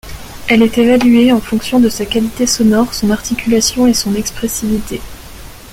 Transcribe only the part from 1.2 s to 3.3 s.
en fonction de sa qualité sonore, son